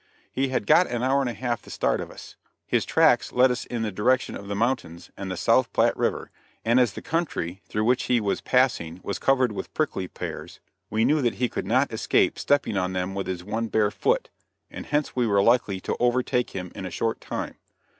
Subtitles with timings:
[0.31, 2.35] He had got an hour and a half the start of us.
[2.65, 6.31] His tracks led us in the direction of the mountains and the South Platte River,
[6.65, 10.59] and as the country through which he was passing was covered with prickly pears,
[10.89, 14.31] we knew that he could not escape stepping on them with his one bare foot,
[14.71, 17.53] and hence we were likely to overtake him in a short time.